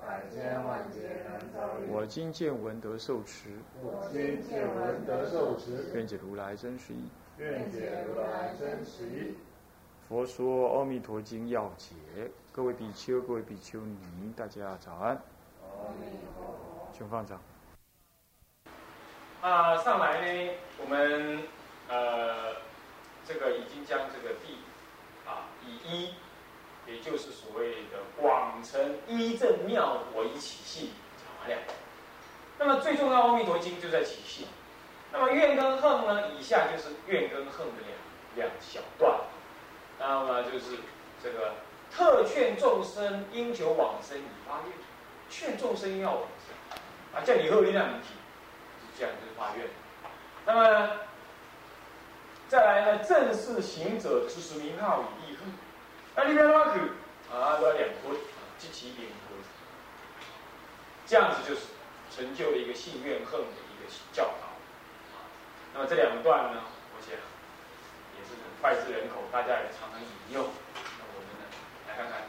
[0.00, 1.90] 百千万劫难遭遇。
[1.90, 3.50] 我今见闻得受持。
[3.82, 5.92] 我今见闻得受持。
[5.94, 7.08] 愿解如来真实义。
[7.38, 9.36] 愿解如来真实义。
[10.08, 11.94] 佛说《阿弥陀经》要解，
[12.50, 15.14] 各位比丘、各位比丘尼，大家早安。
[15.62, 16.88] 阿弥陀佛。
[16.92, 17.40] 请放掌。
[19.40, 21.42] 啊，上来呢，我们
[21.88, 22.56] 呃，
[23.24, 24.58] 这个已经将这个地
[25.26, 26.14] 啊，以一，
[26.86, 31.62] 也就是所谓的广成一正妙佛以起信讲完了。
[32.58, 34.46] 那么最重要，《阿弥陀经》就在起信。
[35.12, 37.74] 那么怨跟恨呢，以下就是怨跟恨的
[38.34, 39.20] 两两小段。
[39.98, 40.78] 那么就是
[41.22, 41.54] 这个
[41.90, 44.72] 特劝众生应求往生以发愿，
[45.28, 46.54] 劝众生要往生
[47.12, 48.14] 啊，叫你后力量你体，
[48.80, 49.66] 是这样就是发愿。
[50.46, 50.90] 那么
[52.48, 55.52] 再来呢，正是行者之时名号以立恨，
[56.22, 56.80] 那你不要乱去
[57.32, 58.14] 啊，都要两分，
[58.58, 59.40] 积其两分，
[61.06, 61.62] 这样子就是
[62.14, 64.52] 成就了一个信愿恨的一个教导。
[65.72, 66.60] 那么这两段呢，
[66.94, 67.16] 我想。
[68.18, 70.44] 也是脍炙人口，大家也常常引用。
[70.44, 71.46] 那我们呢，
[71.88, 72.28] 来看看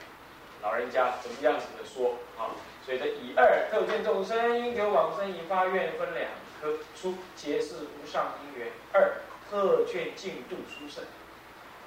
[0.62, 2.56] 老人家怎么样子的说啊。
[2.86, 6.30] 所以这以二特见众生应求往生以发愿分两
[6.62, 9.17] 科：出结是无上因缘；二
[9.50, 11.03] 特劝净度殊胜。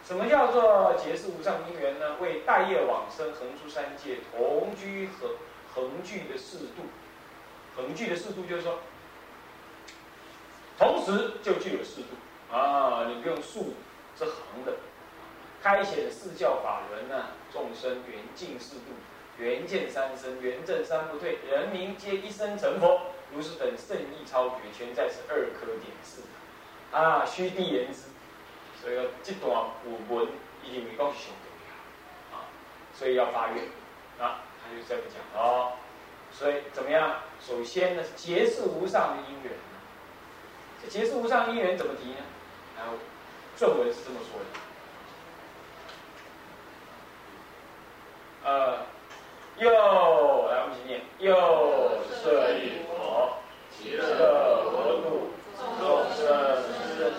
[0.06, 2.16] 什么叫做结是无上因缘呢？
[2.20, 5.30] 为待业往生横出三界同居和
[5.74, 6.83] 恒聚的四度。
[7.74, 8.80] 恒聚的四度就是说，
[10.78, 12.55] 同时就具有四度。
[12.55, 13.75] 啊，你不用数
[14.16, 14.75] 是横的，
[15.62, 18.92] 开显四教法轮呢，众生缘尽四度，
[19.38, 23.00] 缘见三生，缘正三不退，人民皆一生成佛。
[23.32, 26.20] 如是等圣意超绝，全在此二科点示。
[26.93, 28.13] 啊，须地言之。
[28.84, 30.28] 所以这段古文
[30.62, 32.45] 一定没讲是上重要啊，
[32.93, 33.65] 所以要发愿
[34.21, 35.72] 啊，他就这么讲哦。
[36.31, 37.17] 所以怎么样？
[37.41, 39.53] 首先呢，结是无上的因缘。
[40.83, 42.19] 这结是无上因缘怎么提呢？
[42.77, 42.93] 然后，
[43.56, 44.39] 正文是这么说
[48.44, 48.84] 的：呃，
[49.56, 51.33] 又来我们一起念，又
[52.12, 53.39] 舍利佛，
[53.71, 54.05] 极乐
[54.71, 55.31] 国度
[55.78, 55.81] 众
[56.15, 56.21] 生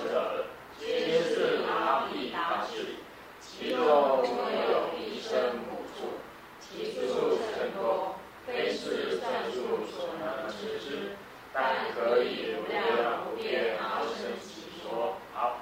[0.04, 0.46] 者，
[0.78, 2.98] 皆是阿毗达世，
[3.40, 5.32] 其中有一生
[5.70, 6.20] 补处，
[6.60, 8.16] 其数甚多，
[8.46, 11.16] 非是算数所能知之，
[11.52, 15.16] 但可以无量无边阿僧祇说。
[15.34, 15.58] 好，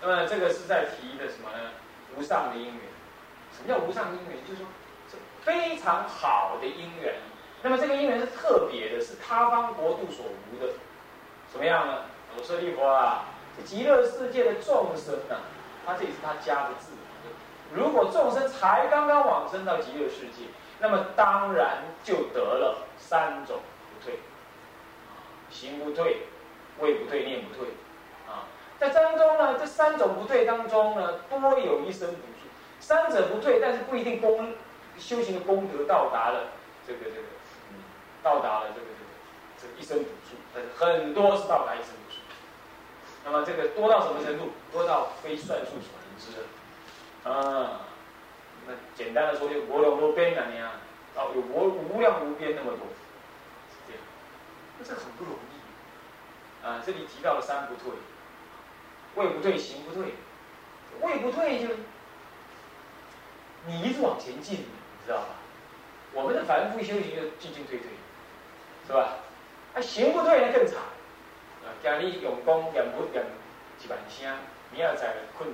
[0.00, 1.70] 那么这个是在提的什么呢？
[2.16, 2.80] 无上的因缘。
[3.52, 4.44] 什么叫无上因缘？
[4.44, 4.66] 就是说，
[5.08, 7.14] 是非常好的因缘。
[7.62, 10.72] 那么这个因缘是特别的，是他方国度所无的。
[11.48, 12.02] 怎么样呢？
[12.36, 13.26] 我舍利佛啊，
[13.56, 15.36] 这极乐世界的众生呢，
[15.86, 16.90] 他这里是他家的字。
[17.72, 20.46] 如果众生才刚刚往生到极乐世界，
[20.80, 23.60] 那么当然就得了三种
[23.94, 24.18] 不退：
[25.50, 26.26] 行不退、
[26.80, 27.68] 位不退、念不退。
[28.90, 32.48] 在当中呢，这三种不退当中呢，多有一生补助。
[32.80, 34.52] 三者不退，但是不一定功
[34.98, 36.52] 修行的功德到达了
[36.86, 37.26] 这个这个，
[37.70, 37.80] 嗯，
[38.22, 38.86] 到达了这个
[39.58, 42.16] 这个这一生补助，但是很多是到达一生补助。
[43.24, 44.50] 那么这个多到什么程度？
[44.70, 47.30] 多到非算数所能知的。
[47.30, 47.80] 啊，
[48.66, 50.72] 那简单的说，就无量无边啊，你啊，
[51.16, 52.86] 哦，有无无量无边那么多，
[53.70, 54.02] 是这样。
[54.78, 56.66] 那这很不容易。
[56.66, 57.96] 啊，这里提到了三不退。
[59.14, 60.14] 位不退，行不退，
[61.00, 61.74] 位不退就
[63.66, 65.26] 你一直往前进，你知道吧？
[66.12, 67.88] 我们的凡夫修行就进进退退，
[68.86, 69.16] 是吧？
[69.74, 70.76] 啊，行不退呢更惨，
[71.64, 73.24] 啊，今日用功念不念
[73.78, 74.36] 几万声，
[74.70, 75.48] 明仔载困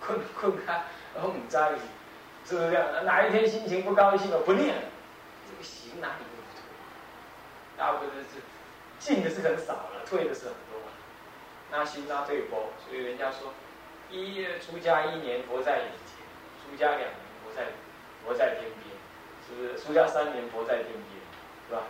[0.00, 1.56] 困困啊，然后唔知
[2.46, 3.04] 是不是这样？
[3.04, 4.82] 哪一天心情不高兴了，不念了，
[5.48, 6.62] 这个行哪里都不退，
[7.76, 8.40] 大部分是
[8.98, 10.73] 进的是很少了，退的是很多。
[11.70, 13.52] 那心那退佛，所以人家说，
[14.10, 16.22] 一出家一年佛在眼前，
[16.62, 17.10] 出家两年
[17.42, 17.66] 佛在
[18.24, 18.94] 佛在天边，
[19.46, 19.84] 是不是？
[19.84, 21.20] 出家三年佛在天边，
[21.68, 21.82] 是吧？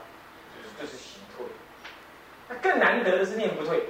[0.54, 1.44] 就是就是行退。
[2.48, 3.88] 那更难得的是念不退，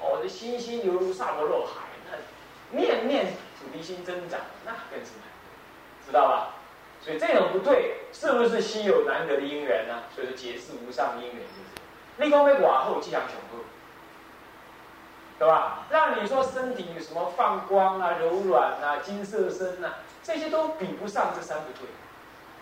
[0.00, 3.26] 哦，这心心犹如萨摩若海，那念念
[3.58, 6.54] 菩提心增长，那更是难得，知道吧？
[7.00, 10.02] 所以这种不对，是不是稀有难得的因缘呢？
[10.14, 11.78] 所以说，结是无上因缘，就是。
[12.18, 13.64] 立功为寡后，即样雄厚。
[15.38, 15.86] 对吧？
[15.90, 21.88] 让你说身体有什么放光啊、柔软啊、金色身啊，这些都比不上这三不退。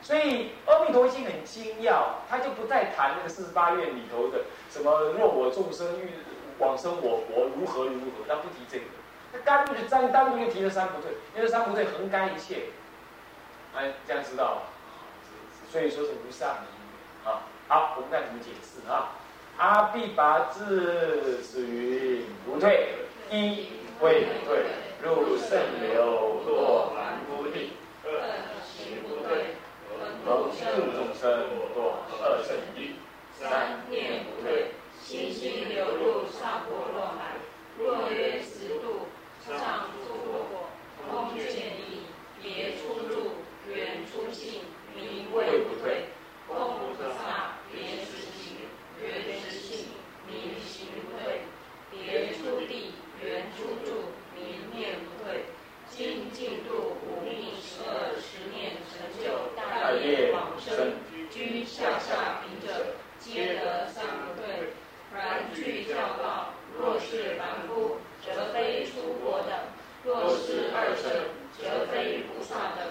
[0.02, 6.10] 所以《阿弥陀经》很精要，他就不再谈那个四十八愿里头的什么若我众生欲
[6.58, 8.84] 往生我国如何如何，他不提这个，
[9.32, 12.66] 他单独就单单独就提了三不退，因为三不退横干一切，
[13.74, 14.62] 哎，这样知道吧？
[15.72, 17.42] 所以说是无上的因缘啊。
[17.68, 19.12] 好，我们看怎么解释啊？
[19.58, 21.42] 阿毕跋致
[22.56, 22.88] 不退，
[23.30, 23.66] 一
[24.00, 24.64] 未不退，
[25.02, 27.72] 入圣流落凡夫地；
[28.02, 28.08] 二
[28.64, 29.52] 行不退，
[30.24, 30.56] 蒙度
[30.96, 31.44] 众生
[31.76, 32.96] 堕二圣地；
[33.38, 34.70] 三念不退，
[35.04, 37.36] 心心流入上婆罗海。
[37.78, 39.04] 若曰十度，
[39.46, 40.70] 上诸佛，
[41.06, 42.06] 空见意，
[42.40, 43.32] 别出入，
[43.68, 44.62] 远出性，
[44.94, 46.06] 名未不退。
[46.48, 48.56] 空菩萨别知行，
[49.02, 49.12] 缘
[49.42, 49.88] 知性，
[50.26, 51.40] 名行不退；
[51.90, 52.92] 别出地，
[53.22, 55.44] 缘出住，名念不退。
[55.90, 60.94] 今净度五逆十二十念成就大业往生，
[61.30, 64.72] 居下下品者，皆得三不退。
[65.12, 69.50] 然具教道，若是凡夫，则非出国等；
[70.04, 71.10] 若是二圣，
[71.58, 72.86] 则非菩萨等。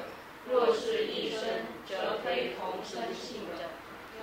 [0.49, 1.41] 若是一生，
[1.87, 2.53] 则非
[3.21, 3.65] 信者；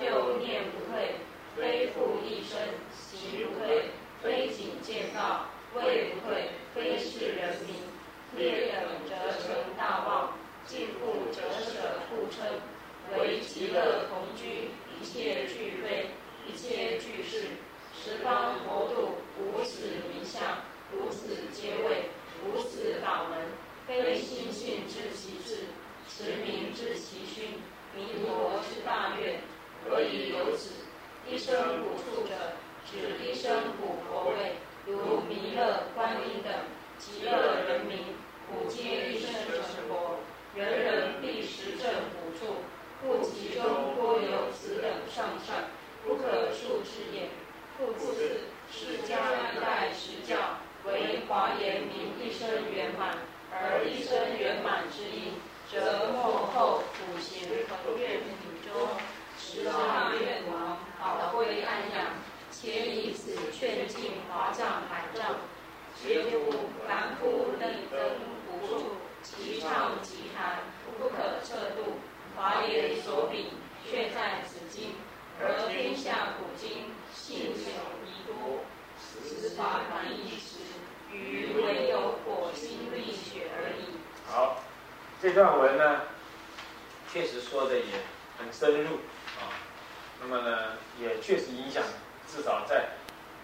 [0.00, 1.16] 六念不退，
[1.56, 2.58] 非复一生；
[2.92, 3.90] 行不退，
[4.22, 7.76] 非仅见道；位不退，非是人民。
[8.34, 10.32] 劣等则成大妄，
[10.66, 12.60] 进步则舍故称。
[13.18, 16.06] 为极乐同居，一切具备，
[16.46, 17.48] 一切具事。
[17.94, 20.62] 十方佛度，无此名相，
[20.92, 22.08] 无此皆位，
[22.42, 23.38] 无此法门，
[23.86, 25.66] 非心性知其智。
[26.08, 27.60] 持名知其勋，
[27.94, 29.40] 弥陀之大愿，
[29.84, 30.72] 何以有此？
[31.28, 32.34] 一生补处者，
[32.90, 34.56] 指一生补佛位，
[34.86, 36.52] 如弥勒、观音等
[36.98, 37.30] 极乐
[37.68, 37.98] 人民，
[38.48, 40.16] 普皆一生成佛，
[40.56, 42.56] 人人必实证补处，
[43.02, 45.68] 故其中多有此等上善，
[46.02, 47.28] 不可数之也。
[47.76, 48.40] 复次，
[48.70, 50.36] 释迦一代实教，
[50.86, 53.18] 为华严明一生圆满，
[53.50, 55.34] 而一生圆满之因。
[55.70, 56.20] 则幕
[56.52, 58.34] 后普贤恒愿品
[58.66, 58.88] 中，
[59.38, 62.06] 十大愿王宝贵安养，
[62.50, 65.36] 且以此劝进华藏海藏，
[66.02, 66.50] 皆复
[66.84, 68.00] 凡夫力登
[68.44, 70.64] 不住，其上极寒，
[70.98, 71.98] 不可测度。
[72.36, 73.50] 华严所秉，
[73.88, 74.96] 却在此经，
[75.40, 77.70] 而天下古今信手
[78.04, 78.64] 宜多，
[78.98, 80.58] 此法一时，
[81.12, 83.94] 余唯有火星沥血而已。
[84.26, 84.56] 好。
[85.20, 86.00] 这段文呢，
[87.12, 87.84] 确实说的也
[88.38, 88.96] 很深入
[89.38, 89.52] 啊。
[90.20, 91.82] 那么呢，也确实影响，
[92.26, 92.90] 至少在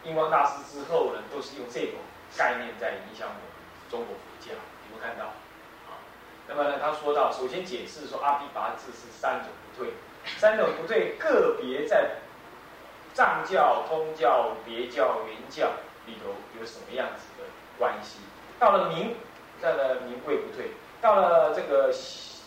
[0.05, 1.97] 印光大师之后呢，都是用这种
[2.37, 3.43] 概念在影响我们
[3.91, 4.57] 中国佛教。
[4.87, 5.27] 你们看到
[5.87, 6.01] 啊？
[6.49, 9.93] 那么呢，他说到，首先解释说，阿毗跋致是三种不退，
[10.39, 12.13] 三种不退个别在
[13.13, 15.73] 藏教、通教、别教、原教
[16.07, 17.45] 里头有什么样子的
[17.77, 18.21] 关系？
[18.59, 19.17] 到了明，
[19.61, 20.71] 到了明贵不退。
[21.01, 21.93] 到了这个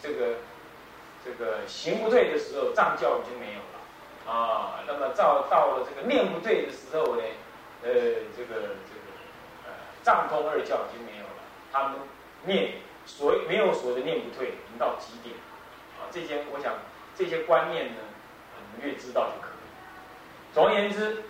[0.01, 0.35] 这个
[1.23, 4.83] 这个行不退的时候，藏教已经没有了啊。
[4.87, 7.23] 那么到到了这个念不退的时候呢，
[7.83, 7.91] 呃，
[8.35, 9.05] 这个这个
[9.65, 9.73] 呃
[10.03, 11.41] 藏通二教已经没有了。
[11.71, 11.99] 他们
[12.45, 12.73] 念
[13.05, 15.35] 所没有所谓的念不退，已经到极点
[15.99, 16.09] 啊。
[16.11, 16.73] 这些我想
[17.15, 18.01] 这些观念呢，
[18.75, 19.61] 你们越知道就可以。
[20.53, 21.23] 总而言之，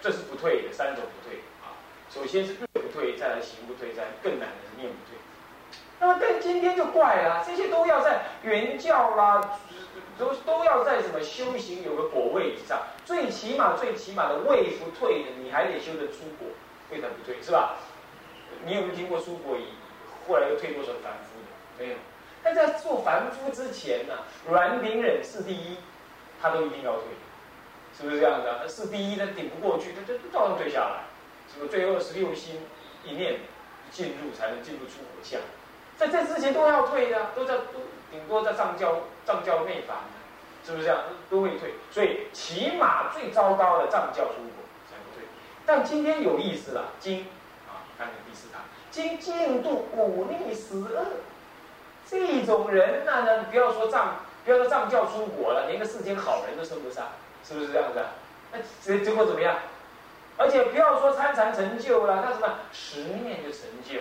[0.00, 1.76] 这是不退的三种不退啊。
[2.08, 5.18] 首先是念不退，再来行不退，再更难的是念不退。
[6.02, 9.40] 那么，但今天就怪了，这些都要在原教啦，
[10.18, 16.48] 都都要在什么修行有个果位以上，最起码最起码的位不退的，你还得修得出果，
[16.90, 17.40] 为什么不退？
[17.40, 17.76] 是吧？
[18.64, 19.74] 你有没有听过出果以
[20.26, 21.84] 后来又退多少凡夫的？
[21.84, 21.96] 没有。
[22.42, 24.14] 但在做凡夫之前呢，
[24.50, 25.76] 软顶忍是第一，
[26.40, 27.04] 他都一定要退，
[27.96, 28.68] 是不是这样的？
[28.68, 31.04] 是第一，他顶不过去，他就照样退下来，
[31.54, 31.70] 是不是？
[31.70, 32.58] 最后十六心
[33.04, 33.36] 一念
[33.92, 35.40] 进入，才能进入出果相。
[35.98, 37.80] 在这之前都要退的，都在都
[38.10, 40.04] 顶多在藏教藏教内法，
[40.64, 41.02] 是不是这样？
[41.30, 45.26] 都会退，所以起码最糟糕的藏教出国才不退。
[45.64, 47.26] 但今天有意思了，经
[47.68, 51.06] 啊，看看第四堂，经进度五逆十恶，
[52.06, 57.12] 这种人那呢，不要说藏，不要说藏教出国了，连个世间好人都升不上，
[57.44, 57.98] 是不是这样子？
[58.00, 58.06] 啊
[58.54, 59.56] 那结结果怎么样？
[60.36, 64.00] 而且不要说参禅成就了，那什么十念就成就。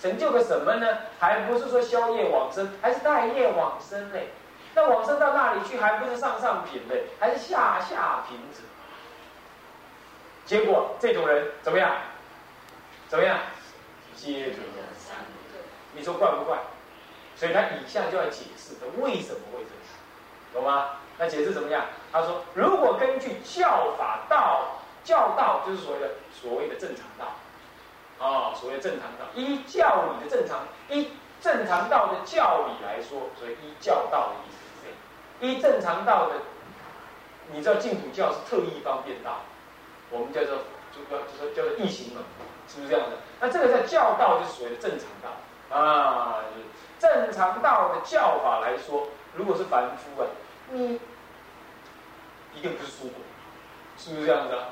[0.00, 0.86] 成就个什么呢？
[1.18, 4.28] 还不是说宵夜往生，还是待业往生嘞？
[4.74, 7.06] 那往生到那里去，还不是上上品嘞？
[7.18, 8.60] 还是下下品者？
[10.44, 11.96] 结果这种人怎么样？
[13.08, 13.38] 怎么样？
[14.14, 14.58] 接着，
[15.92, 16.58] 你说怪不怪？
[17.34, 19.84] 所以他以下就要解释他为什么会这样，
[20.52, 20.96] 懂吗？
[21.18, 21.86] 那解释怎么样？
[22.12, 27.34] 他说，如果根据教法道教道，就是所谓的所谓的正常道，
[28.18, 34.96] 啊，所谓正常道，依教理的正常，依正常道的教理来说，所以依教道的意思是这样。
[35.40, 36.34] 依正常道的，
[37.52, 39.40] 你知道净土教是特异方便道，
[40.10, 40.58] 我们叫做
[40.92, 42.22] 就叫就说叫做异行门，
[42.66, 43.16] 是不是这样的？
[43.40, 46.42] 那这个叫教道，就是所谓的正常道啊，
[46.98, 50.26] 正常道的教法来说，如果是凡夫啊，
[50.72, 50.98] 你
[52.54, 53.22] 一定不是出国，
[53.96, 54.70] 是不是这样子啊？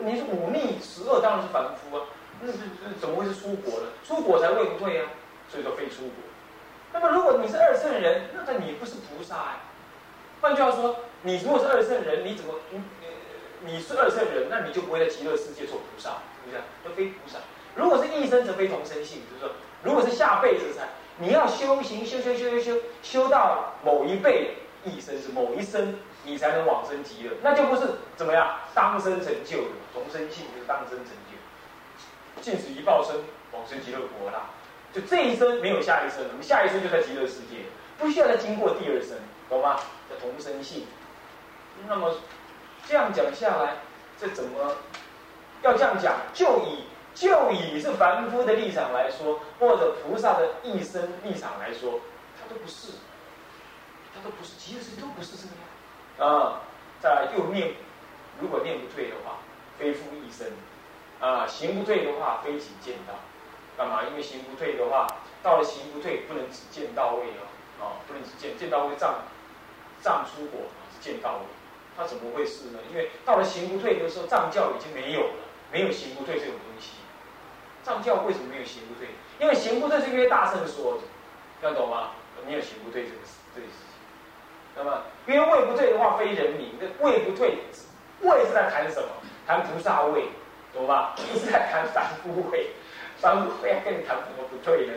[0.00, 2.04] 你是忤逆十恶，当然是凡夫啊，
[2.40, 2.58] 那是
[3.00, 3.86] 怎么会是出国呢？
[4.06, 5.10] 出国才会不退啊，
[5.48, 6.12] 所以说非出国。
[6.92, 9.56] 那么如果你是二圣人，那你不是菩萨哎。
[10.40, 12.80] 换句话说，你如果是二圣人，你怎么你
[13.60, 16.10] 你是二圣人，那你就不会在极乐世界做菩萨，
[16.44, 16.62] 是不是？
[16.84, 17.38] 都非菩萨。
[17.74, 19.50] 如果是一生则非同生性，就是说，
[19.82, 20.88] 如果是下辈子才
[21.18, 27.82] 你要修行，修修修修修，修到某一辈一生是某一生，你才能往生极乐，那就不是
[28.14, 31.25] 怎么样当生成就的同生性，就是当生成就，
[32.40, 33.16] 尽此一报身
[33.52, 34.50] 往生极乐国啦。
[34.92, 37.66] 就这一生没有下一生，我们下一生就在极乐世界，
[37.98, 39.76] 不需要再经过第二生，懂吗？
[40.08, 40.86] 叫同生性。
[41.86, 42.14] 那么
[42.86, 43.76] 这样讲下来，
[44.18, 44.76] 这怎么
[45.62, 46.14] 要这样讲？
[46.32, 52.00] 就以就以是凡夫的立场来说，或者菩萨的一生立场来说，
[52.38, 52.92] 他都不是，
[54.14, 55.52] 他都不是，极乐世界都不是这个
[56.24, 56.62] 样啊。
[57.00, 57.74] 再来又念，
[58.40, 59.38] 如果念不退的话，
[59.78, 60.46] 非复一生
[61.30, 63.14] 啊；行不退的话，非己见到。
[63.76, 64.04] 干嘛？
[64.08, 65.06] 因为行不退的话，
[65.42, 67.26] 到了行不退，不能只见到位
[67.80, 69.16] 哦，啊，不能只见见到位藏
[70.02, 71.44] 藏出果是见到位，
[71.96, 72.78] 他怎么会是呢？
[72.90, 75.34] 因为到了行不退的时候，藏教已经没有了，
[75.70, 76.92] 没有行不退这种东西。
[77.82, 79.08] 藏教为什么没有行不退？
[79.38, 81.00] 因为行不退是因为大圣说的，
[81.62, 82.10] 要懂吗？
[82.46, 83.96] 没有行不退这个事，这个事情。
[84.76, 86.78] 那么，因为位不退的话，非人民。
[86.78, 87.58] 这位不退，
[88.20, 89.08] 位是在谈什么？
[89.46, 90.28] 谈菩萨位，
[90.76, 91.14] 懂吧？
[91.16, 92.70] 不是在谈凡夫位。
[93.18, 94.92] 凡夫位跟你谈什么不退呢？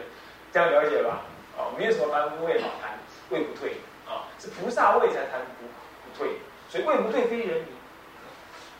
[0.51, 1.21] 这样了解吧？
[1.57, 2.97] 哦，没有什么凡夫位好谈，
[3.29, 6.37] 位不退啊，是菩萨位才谈不不退。
[6.69, 7.67] 所以位不退非人民，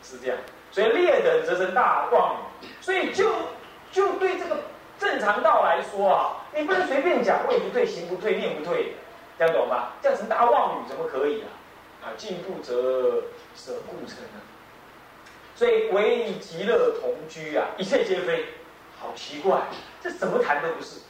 [0.03, 0.38] 是这样。
[0.72, 2.68] 所以劣等则成大妄语。
[2.82, 3.29] 所以就。
[3.91, 4.56] 就对这个
[5.00, 8.94] 正常道来说啊，你不能随便讲位不退、行不退、念不退，
[9.36, 9.94] 这样懂吧？
[10.00, 11.50] 这样成大妄语怎么可以啊？
[12.03, 13.24] 啊，进步则
[13.56, 14.38] 舍故成啊。
[15.60, 18.46] 所以唯极乐同居啊，一切皆非，
[18.98, 19.60] 好奇怪，
[20.01, 21.01] 这怎么谈都不是。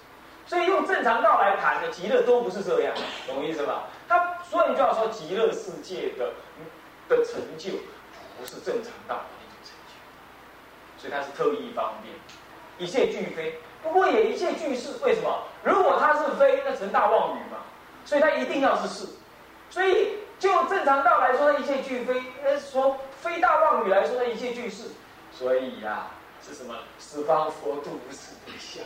[0.47, 2.91] 所以用正常道来谈的极乐都不是这样，
[3.27, 3.83] 懂我意思吧？
[4.07, 6.33] 他所以你就要说极乐世界的
[7.07, 7.73] 的成就
[8.39, 12.15] 不是正常道的那种成就，所以它是特意方便。
[12.79, 14.93] 一切俱非，不过也一切俱是。
[15.03, 15.43] 为什么？
[15.61, 17.59] 如果它是非，那成大妄语嘛。
[18.03, 19.05] 所以它一定要是是。
[19.69, 24.83] 所以就正常道来说，一切俱非；那说非大妄语来说的，一切俱是。
[25.31, 26.07] 所以呀，
[26.41, 26.75] 是什么？
[26.99, 28.83] 十方佛度无此不相，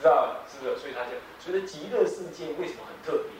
[0.00, 0.78] 知道是不是？
[0.80, 3.32] 所以他就所以极乐世界为什么很特别？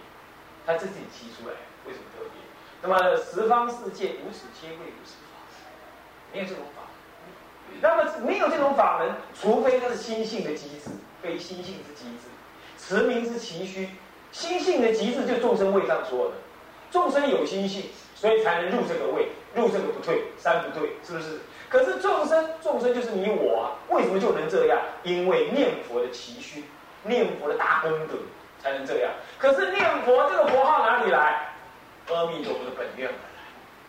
[0.66, 1.54] 他自己提出来，
[1.86, 2.42] 为什么特别？
[2.82, 5.38] 那么十方世界无此皆为无此法，
[6.32, 6.82] 没有这种法。
[7.80, 10.90] 那么没有这种法门，除非它是心性的机制，
[11.22, 12.28] 非心性之机制，
[12.76, 13.88] 持名之奇虚。
[14.30, 16.34] 心性的极致就众生位上说的，
[16.90, 21.38] 众生有心性，所以才能入这个位，入这个不退，三不退，是不是？
[21.68, 24.78] 可是众生，众生就是你我啊，为什么就能这样？
[25.02, 26.64] 因为念佛的奇虚，
[27.02, 28.14] 念佛的大功德
[28.62, 29.10] 才能这样。
[29.38, 31.48] 可是念佛这个佛号哪里来？
[32.08, 33.42] 阿弥陀佛的本愿而来，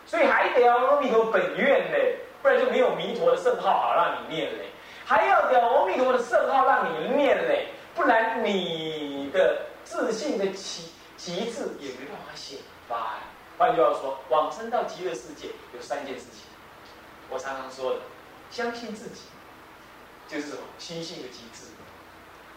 [0.06, 2.18] 所以还得要阿弥陀本愿嘞。
[2.42, 4.66] 不然就没有弥陀的圣号好让你念嘞，
[5.06, 13.22] 还要有阿弥陀佛的圣号让你念嘞，不然你的自信的极极致也没办法显发呀。
[13.58, 16.46] 换句话说，往生到极乐世界有三件事情，
[17.30, 18.00] 我常常说的，
[18.50, 19.22] 相信自己，
[20.28, 21.68] 就是什么心性的极致，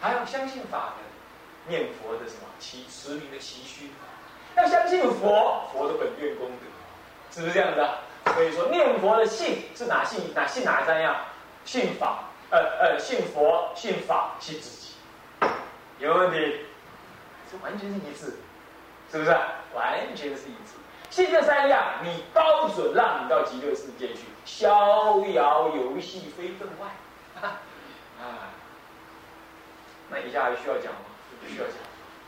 [0.00, 1.04] 还要相信法门，
[1.68, 3.90] 念佛的什么其持名的奇虚，
[4.56, 6.66] 要相信佛佛的本愿功德，
[7.30, 7.98] 是不是这样子啊？
[8.34, 10.32] 所以说念佛的信是哪信？
[10.34, 11.14] 哪信哪三样？
[11.64, 14.94] 信法，呃呃，信佛、信法、信自己，
[15.98, 16.60] 有问题？
[17.50, 18.38] 这完全是一致，
[19.10, 19.30] 是不是？
[19.74, 20.74] 完全是一致。
[21.10, 26.88] 信这三样，你包准让你到极乐世界去，逍遥游戏非分外。
[28.18, 28.48] 啊，
[30.08, 31.00] 那以下还需要讲吗？
[31.40, 31.76] 不需要讲。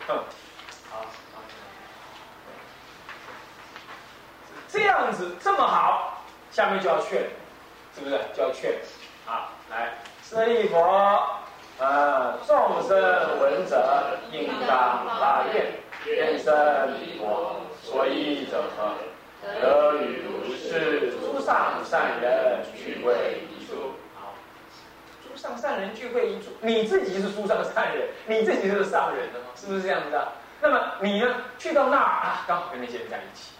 [0.06, 0.25] 哼，
[0.90, 1.06] 好。
[4.70, 7.23] 这样子这么好，下面就要劝，
[7.94, 8.75] 是不是就要劝？
[9.26, 10.78] 啊，来，舍利佛，
[11.80, 15.73] 啊，众生闻者应当发愿，
[16.05, 17.61] 天生彼国。
[17.83, 18.95] 所以者何？
[19.40, 23.93] 得与如是诸上善人聚会一处。
[24.14, 24.35] 好，
[25.23, 30.33] 诸上善人聚会一处，你自己是诸上善人，你自己就是上人了，是不是这样子啊？
[30.61, 31.37] 那么你呢？
[31.57, 33.52] 去到那儿啊，刚好跟那些人在一起，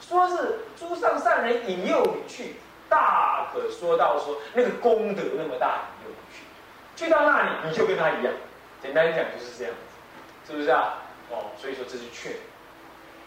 [0.00, 2.56] 说是诸上善人引诱你去，
[2.88, 8.34] 大可说到说那个功德那么大，引诱你去，去到那里你就跟他一样。
[8.82, 10.98] 简单讲就是这样子，是不是啊？
[11.30, 12.32] 哦，所以说这是劝。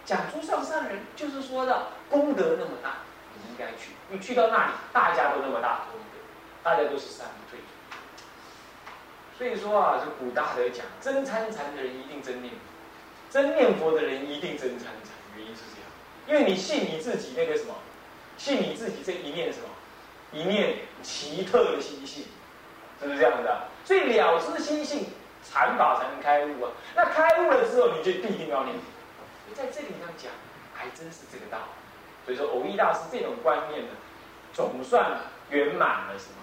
[0.06, 3.00] 讲诸上善人，就是说的功德那么大，
[3.36, 3.92] 你应该去。
[4.10, 6.20] 你去到那里，大家都那么大功德，
[6.64, 7.60] 大家都是善退。
[9.38, 12.60] 所以说啊，这古大德讲，真参禅的人一定真念佛，
[13.30, 15.12] 真念佛的人一定真参禅。
[15.36, 15.90] 原因是这样，
[16.28, 17.76] 因为你信你自己那个什么，
[18.38, 19.68] 信你自己这一念什么，
[20.32, 22.26] 一念奇特的心性，
[23.02, 23.68] 是不是这样的？
[23.84, 25.08] 所以了知心性，
[25.52, 26.72] 禅法才能开悟啊。
[26.96, 28.84] 那开悟了之后，你就必定要念佛。
[29.56, 30.32] 在这里上讲，
[30.76, 32.26] 还真是这个道理。
[32.26, 33.90] 所以说，偶益大师这种观念呢，
[34.54, 35.18] 总算
[35.50, 36.38] 圆满了什么？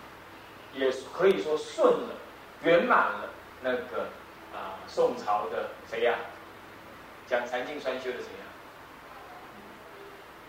[0.72, 2.14] 也可以说顺了，
[2.62, 3.30] 圆满了
[3.62, 4.08] 那个
[4.52, 6.14] 啊，宋朝的谁呀？
[7.26, 8.44] 讲禅净双修的谁呀？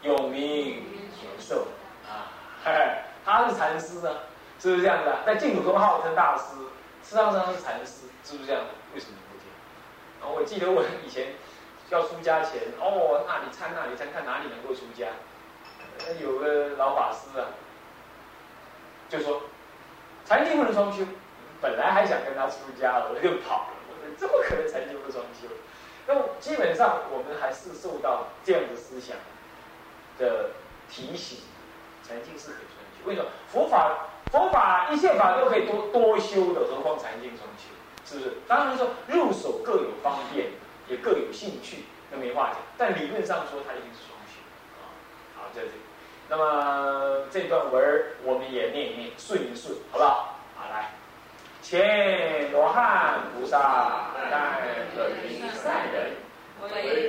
[0.01, 0.41] 有名
[1.21, 1.67] 延寿
[2.07, 2.33] 啊，
[3.23, 4.13] 他是禅师啊，
[4.59, 5.23] 是不是这样的？
[5.25, 6.55] 在净土中号称大师，
[7.05, 8.65] 事实上是禅师，是不是这样？
[8.93, 9.55] 为什么不这样？
[10.21, 11.35] 啊，我记得我以前。
[11.91, 15.05] 要出家前，哦，那里参那里参，看哪里能够出家。
[16.19, 17.45] 有个老法师啊，
[19.07, 19.43] 就说
[20.25, 21.05] 禅定不能双修，
[21.61, 23.77] 本来还想跟他出家，我就跑了。
[23.87, 25.47] 我说怎么可能禅定不双修？
[26.07, 29.15] 那基本上我们还是受到这样的思想
[30.17, 30.49] 的
[30.89, 31.41] 提醒，
[32.01, 33.05] 禅定是可以双修。
[33.05, 33.29] 为什么？
[33.47, 37.69] 佛法佛法一切法都可以多多修的，何况禅定双修？
[38.05, 38.37] 是不是？
[38.47, 40.47] 当然说入手各有方便。
[40.87, 41.77] 也各有兴趣，
[42.11, 42.57] 那没话讲。
[42.77, 44.37] 但理论上说，它一定是双修
[44.77, 44.85] 啊。
[45.35, 45.73] 好，在这里。
[46.29, 50.35] 那么这段文儿，我们也念一念，顺一顺，好不好？
[50.55, 50.91] 好，来。
[51.63, 54.61] 前罗汉菩萨但
[54.95, 56.11] 可于善人，
[56.61, 57.04] 为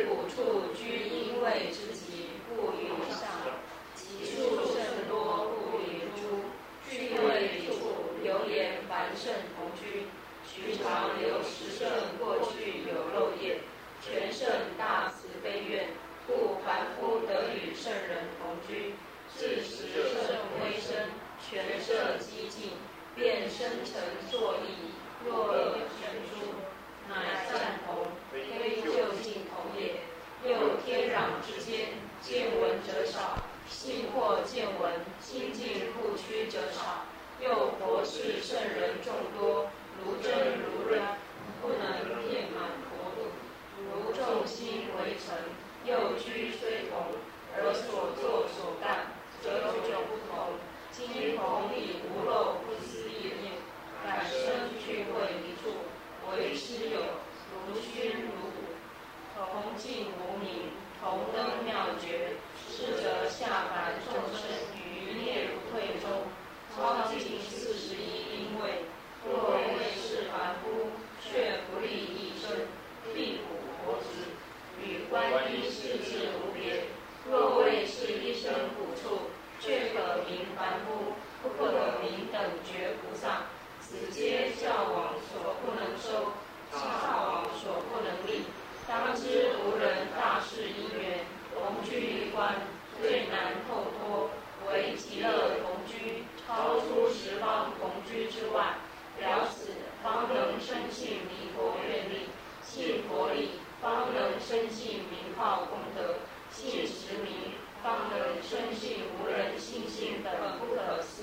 [110.32, 111.15] 等不可。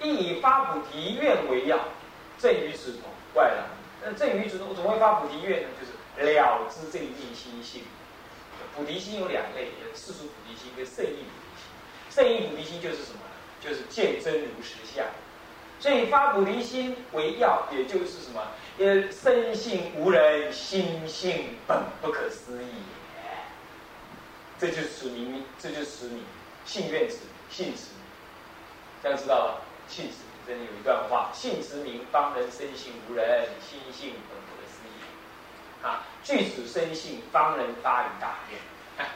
[0.00, 1.78] 亦以发菩提愿为要，
[2.38, 3.02] 正于此同
[3.34, 3.70] 外了。
[4.02, 5.68] 那正于此同，怎么会发菩提愿呢？
[5.80, 7.84] 就是了知这一念心性。
[8.76, 11.70] 菩提心有两类，有世俗菩提心跟圣意菩提心。
[12.10, 13.30] 圣意菩提心就是什么呢？
[13.60, 15.06] 就是见真如实相。
[15.80, 18.42] 所以发菩提心为要，也就是什么？
[18.78, 22.68] 也，深信无人，心性本不可思议。
[24.58, 26.22] 这就是使明，这就是使你
[26.64, 27.18] 信愿持，
[27.50, 27.90] 信持。
[29.02, 29.62] 这样知道了？
[29.88, 30.16] 信持
[30.46, 35.84] 这里有一段话：信之名，方人深信无人，心性本不可思议。
[35.84, 38.58] 啊，具此深信，方能发于大愿。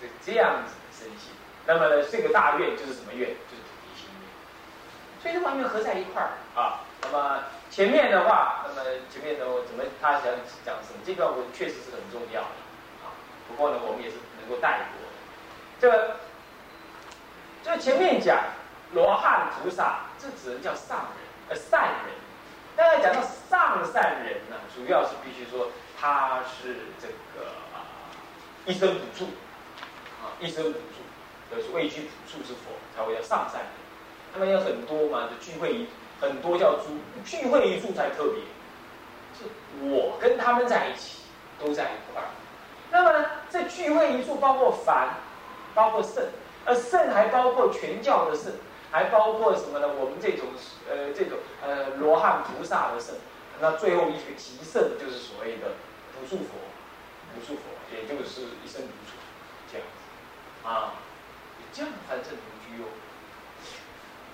[0.00, 1.32] 是这样子的生性。
[1.66, 3.28] 那么呢，这个大愿就是什么愿？
[3.28, 5.22] 就是菩提心愿。
[5.22, 6.30] 所以这完全合在一块儿
[6.60, 6.80] 啊。
[7.02, 10.22] 那么前面的话，那么前面的怎么他想
[10.64, 11.00] 讲什么？
[11.04, 12.56] 这段文确实是很重要的
[13.04, 13.12] 啊。
[13.48, 15.00] 不过呢，我们也是能够带过。
[15.80, 16.16] 这个，
[17.62, 18.38] 就前面讲
[18.92, 22.14] 罗汉菩萨，这只能叫上人，呃，善人。
[22.76, 25.68] 大家讲到上善人呢，主要是必须说
[26.00, 27.84] 他是这个啊，
[28.66, 29.26] 一生补处
[30.22, 33.70] 啊，一生补处，就是位居朴处之佛，才会叫上善人。
[34.32, 35.86] 他们有很多嘛，就聚会。
[36.20, 38.42] 很多叫诸聚会一处才特别，
[39.38, 39.48] 是
[39.80, 41.20] 我跟他们在一起，
[41.58, 42.28] 都在一块儿。
[42.90, 45.14] 那么呢，这聚会一处包括凡，
[45.74, 46.22] 包括圣，
[46.66, 48.52] 而圣还包括全教的圣，
[48.92, 49.86] 还包括什么呢？
[49.86, 50.48] 我们这种
[50.90, 53.14] 呃这种呃罗汉菩萨的圣，
[53.60, 55.74] 那最后一个极圣就是所谓的
[56.12, 56.58] 不住佛，
[57.32, 57.62] 不住佛，
[57.94, 59.14] 也就是一生独处
[59.70, 60.94] 这样子啊，
[61.72, 62.86] 这样才正同居哦。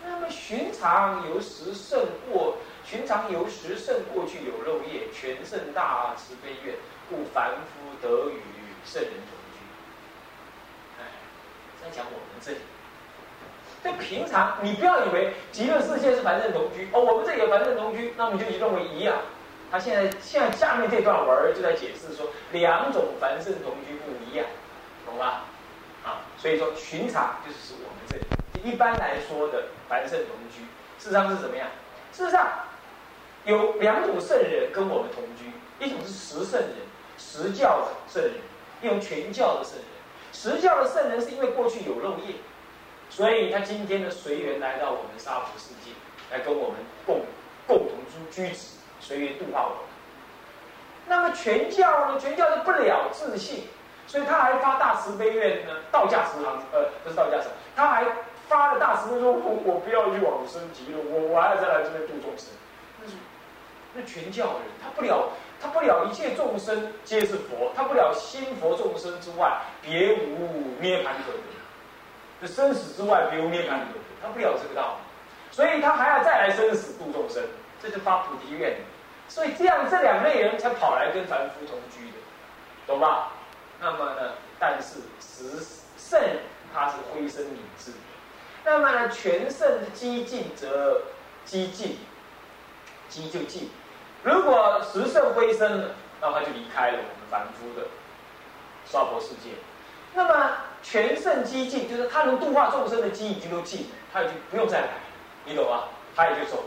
[0.03, 6.77] 那么寻常由十胜过，寻常由十胜过去有漏业，全胜大慈悲愿，
[7.11, 8.40] 故凡夫得与
[8.87, 9.61] 圣人同居。
[10.99, 11.05] 哎，
[11.83, 12.59] 在讲我们这里。
[13.94, 19.16] 平常你不要以为极乐世界是凡圣同居哦，我们这里有凡圣同居，那么就认为一样。
[19.70, 24.46] 他现在现在下面这段文就在解释说，两种凡圣同居不一样，
[25.05, 25.44] 懂吧？
[26.05, 28.25] 啊，所以说寻常就是指我们这里。
[28.62, 30.62] 一般来说的凡圣同居，
[30.99, 31.66] 事实上是怎么样？
[32.12, 32.49] 事实上
[33.44, 35.51] 有两种圣人跟我们同居，
[35.85, 36.70] 一种是实圣人，
[37.18, 38.35] 实教的圣人；
[38.83, 39.85] 一种全教的圣人。
[40.33, 42.37] 实教的圣人是因为过去有漏业，
[43.11, 45.90] 所以他今天的随缘来到我们沙婆世界，
[46.31, 47.23] 来跟我们共
[47.66, 47.99] 共同
[48.31, 49.79] 居居止，随缘度化我们。
[51.07, 52.19] 那么全教呢？
[52.21, 53.64] 全教是不了自信，
[54.07, 55.73] 所以他还发大慈悲愿呢。
[55.90, 58.05] 道家慈航，呃，不是道家慈，他还。
[58.49, 62.47] 发了大慈悲说：“我我不要去往生极乐，我我还要再来这边度众生。”
[63.03, 63.16] 那是
[63.92, 69.51] 那全教人，他不了，他不了一切众生皆是佛，他不了心佛众生之外，
[69.83, 71.56] 别无涅盘可得。
[72.40, 77.42] 这生死之外，别无涅盘可，他不了这个道理，所以他还要再来生死度众生，
[77.83, 78.77] 这就发菩提愿。
[79.29, 82.16] 所以这样这两类人才跑来跟凡夫同居的，
[82.87, 83.33] 懂吧？
[83.81, 84.33] 那么呢？
[84.59, 85.64] 但是实
[85.99, 86.20] 圣
[86.72, 87.92] 他是灰身理智。
[88.64, 91.03] 那么呢，全胜激进则
[91.44, 91.99] 激进，
[93.09, 93.70] 激就进。
[94.22, 97.87] 如果十胜灰身了，那他就离开了我们凡夫的
[98.85, 99.51] 娑婆世界。
[100.14, 104.88] 那么全盛激进，就是他能度化众生的机已经都尽了，他已经不用再来，
[105.44, 105.84] 你懂吗？
[106.14, 106.64] 他也就走了。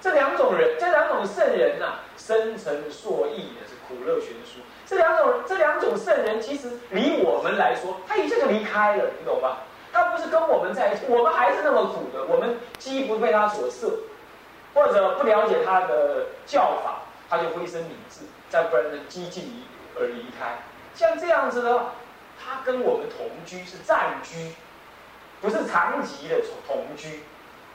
[0.00, 4.60] 这两种人，这两种圣人呐，深沉硕意的是苦乐悬殊。
[4.86, 9.58] 这两种这两种圣人，其实离我们来说，他一下就离开了，你懂吧？
[9.92, 12.24] 他不是跟我们在一起，我们还是那么苦的。
[12.26, 13.90] 我们既不被他所摄，
[14.74, 19.64] 或者不了解他的教法，他就灰身理智，再不然呢，激进
[19.98, 20.58] 而离开。
[20.94, 21.86] 像这样子的，
[22.38, 24.52] 他跟我们同居是暂居，
[25.40, 27.22] 不是长期的同同居，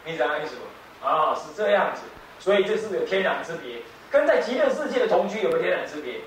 [0.06, 1.06] 你知道意思不？
[1.06, 2.02] 啊，是这样子，
[2.40, 3.82] 所以这是有天壤之别。
[4.10, 6.22] 跟在极乐世界的同居有没有天壤之别？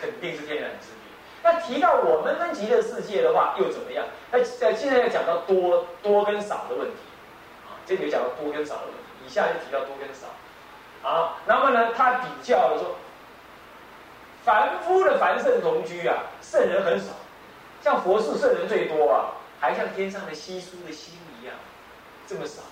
[0.00, 1.12] 肯定是天壤之别。
[1.44, 4.04] 那提到我们跟极乐世界的话，又怎么样？
[4.30, 6.96] 那在现在要讲到多多跟少的问题，
[7.66, 12.96] 啊，这里讲到多跟少的问题，以下就提到多跟少，啊，那么呢，他比较了说，
[14.44, 17.12] 凡夫的凡圣同居啊，圣人很少，
[17.82, 21.54] 像佛寺圣人最多啊，还像天上的稀疏的星一样，
[22.26, 22.62] 这么少，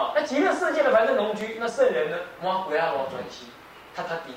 [0.00, 3.48] 啊，那极乐世界的凡圣同居，那圣人呢，哇，不要我专心，
[3.94, 4.34] 他他低，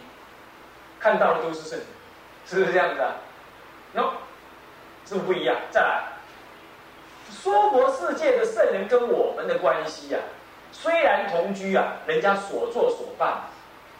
[0.99, 1.87] 看到的都是圣人。
[2.45, 3.15] 是不是这样子啊
[3.93, 4.11] ？no，
[5.05, 5.55] 是不是不一样？
[5.71, 6.03] 再来，
[7.31, 10.19] 娑婆世界的圣人跟我们的关系呀，
[10.73, 13.43] 虽然同居啊，人家所作所办，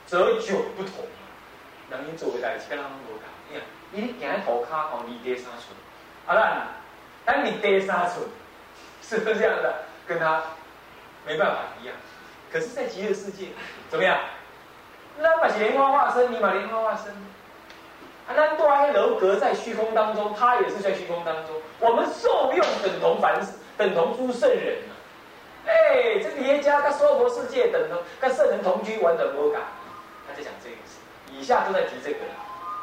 [0.06, 1.06] 则迥不同。
[1.90, 3.22] 人因做的代志跟他们无同。
[3.50, 5.78] 你看，你行头卡吼，离地三寸，
[6.26, 6.68] 啊，咱
[7.24, 8.26] 但你跌三寸，
[9.02, 9.86] 是不是这样的？
[10.06, 10.42] 跟他
[11.26, 11.96] 没办法一样。
[12.52, 13.48] 可是，在极乐世界
[13.90, 14.20] 怎么样？
[15.20, 17.14] 那把莲花化身，你把莲花化身。
[18.28, 21.56] 啊，那多埃楼阁在虚空当中，他也是在虚空当中。
[21.80, 23.40] 我们受用等同凡，
[23.78, 24.92] 等同诸圣人啊。
[25.68, 29.62] 哎，这耶家跟娑婆世界等同，跟圣人同居，完全无感。
[30.28, 31.00] 他在讲这个事，
[31.32, 32.18] 以下都在提这个。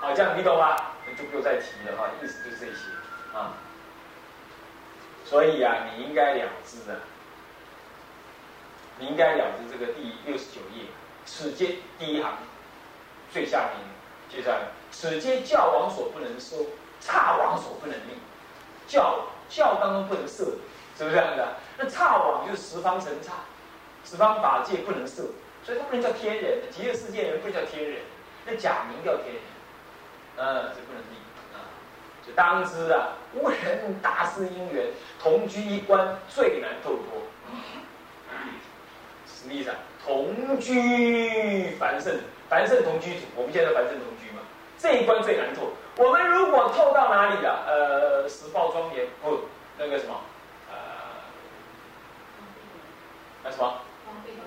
[0.00, 0.76] 好，这样你懂吗？
[1.16, 2.82] 就不用再提了哈，意思就是这些
[3.32, 3.54] 啊。
[5.24, 6.96] 所以啊，你应该了知啊，
[8.98, 10.86] 你应该了知这个第六十九页，
[11.24, 12.38] 此间第一行
[13.30, 13.86] 最下面，
[14.28, 14.68] 接下来。
[14.90, 16.66] 此皆教王所不能收，
[17.00, 18.18] 刹王所不能立。
[18.88, 20.44] 教教当中不能设，
[20.98, 21.54] 是不是这样的？
[21.78, 23.34] 那刹王就是十方神刹，
[24.04, 25.22] 十方法界不能设，
[25.62, 26.58] 所以他不能叫天人。
[26.72, 28.00] 极乐世界人不能叫天人，
[28.44, 29.42] 那假名叫天人，
[30.36, 31.16] 嗯，这不能立
[31.54, 31.64] 啊。
[32.26, 34.86] 就当知啊，无人大师因缘
[35.22, 37.22] 同居一关最难透脱。
[39.26, 42.14] 实际上，同居凡圣，
[42.48, 44.42] 凡圣同居土，我们现在凡圣同居嘛。
[44.76, 45.72] 这一关最难透。
[45.96, 47.64] 我们如果透到哪里了？
[47.66, 49.40] 呃，十报庄严不？
[49.78, 50.14] 那个什么？
[50.70, 50.76] 呃，
[53.44, 53.80] 那什么？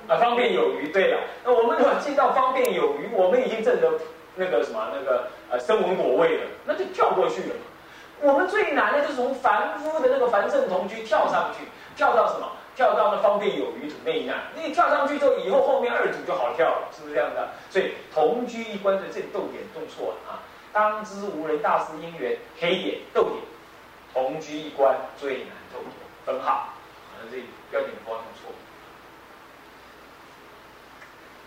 [0.08, 0.91] 啊，方便有余。
[0.91, 4.00] 对了，那我们如果进到方便有余，我们已经证得
[4.36, 7.56] 那个什么那个呃声闻果位了，那就跳过去了。
[8.22, 11.65] 我们最难的就是从凡夫的那个凡圣同居跳上去，
[11.96, 12.48] 跳到什么？
[12.76, 14.38] 跳到那方便有余土那一难。
[14.56, 17.50] 你跳上去之后，以后后面二组就好跳了，是不是这样的？
[17.69, 20.41] 所以同居一关的这逗点动错了啊！
[20.72, 23.36] 当知无人大师因缘黑点逗点，
[24.12, 25.91] 同居一关最难透脱
[26.26, 26.69] 分号，
[27.12, 28.50] 可能这标点符号弄错。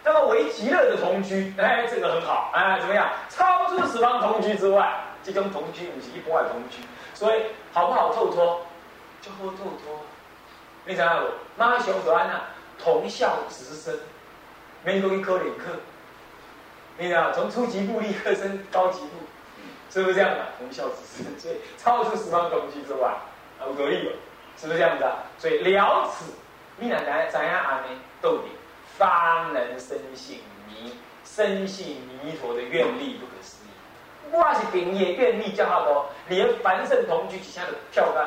[0.07, 3.11] 那么为极乐的同居，哎，这个很好，哎，怎么样？
[3.29, 6.79] 超出十方同居之外，这种同居不是一般同居，
[7.13, 8.65] 所以好不好透脱？
[9.21, 9.99] 就好透脱。
[10.85, 11.27] 你知道不？
[11.57, 12.45] 马熊安啊，
[12.79, 13.99] 同校直升，
[14.85, 15.73] 没多一科两科。
[16.99, 19.17] 你知道，从初级部立刻升高级部，
[19.91, 20.39] 是不是这样的？
[20.57, 23.09] 同校直升，所以超出十方同居之外，
[23.59, 24.13] 啊，可以了，
[24.57, 25.05] 是不是这样子？
[25.37, 26.27] 所以了此，
[26.77, 27.89] 你奶奶怎样安呢？
[28.23, 28.55] 逗点，
[28.97, 29.36] 方
[30.17, 33.69] 信弥，生信弥陀的愿力不可思议。
[34.33, 38.27] 我是顶业愿力较多，连凡圣同居底下的跳杆。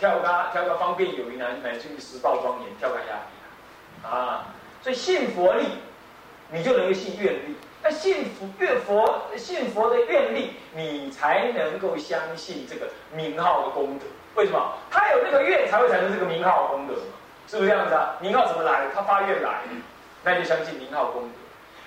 [0.00, 4.46] 跳高跳高方便有余难，乃至于十报庄严，跳高压力啊！
[4.82, 5.64] 所以信佛力，
[6.50, 7.54] 你就能够信愿力。
[7.84, 14.06] 那信佛愿佛信佛的愿力，你才能够相信这个名号的功德。
[14.34, 14.72] 为什么？
[14.90, 17.14] 他有那个愿，才会产生这个名号的功德嘛？
[17.46, 18.16] 是不是这样子啊？
[18.20, 18.88] 名号怎么来？
[18.92, 19.60] 他发愿来，
[20.26, 21.28] 那就相信名号功德。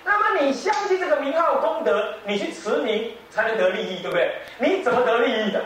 [0.05, 4.37] 那么你相信这个名号功德，你去持名才能得利益，对不对？
[4.59, 5.61] 你怎么得利益的？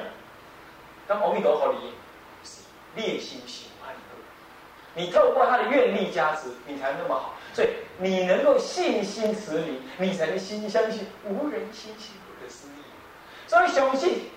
[1.08, 1.94] 当阿弥陀佛利益。
[2.96, 3.92] 烈心喜欢
[4.94, 7.34] 你，你透过他的愿力加持，你才能那么好。
[7.52, 12.84] 所以你能够信心持名，你才能心相信无人心信不可思议。
[13.48, 14.30] 所以相信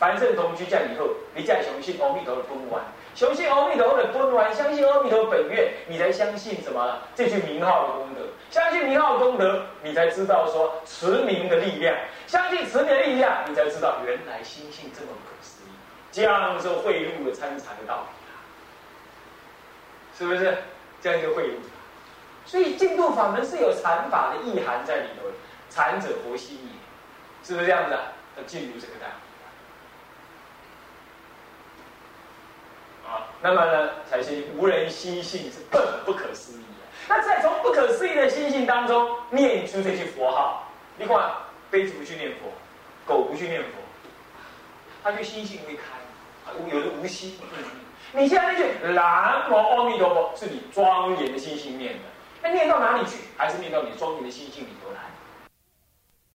[0.00, 2.80] 凡圣同居在以后，你再相信阿弥陀的本愿，
[3.14, 7.00] 相信阿弥陀的本愿，相信阿弥陀本愿，你才相信什么？
[7.14, 11.94] 这句名号的功德，相信名号功德，你才知道说持名的力量，
[12.26, 15.72] 相信持名的力量，你才知道原来心性这么不可思议。
[16.10, 18.12] 这样就贿赂了参禅的道理
[20.16, 20.56] 是不是？
[21.02, 21.68] 这样就贿赂了。
[22.46, 25.28] 所以净土法门是有禅法的意涵在里头，
[25.68, 27.98] 禅者佛心也，是不是这样子？
[28.38, 29.06] 要进入这个道
[33.42, 36.84] 那么呢，才是无人心性是本不可思议的。
[37.08, 41.16] 那再从不可思议的心性当中念出这句佛号，你看，
[41.70, 42.50] 杯子不去念佛，
[43.06, 43.68] 狗不去念佛，
[45.02, 45.82] 他就心性未开。
[46.72, 47.38] 有的无心，
[48.12, 52.00] 你现在那句南无阿弥陀佛，是你庄严的心性念的，
[52.42, 53.18] 那念到哪里去？
[53.36, 55.00] 还是念到你庄严的心性里头来？